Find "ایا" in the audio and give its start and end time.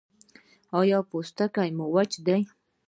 0.79-0.99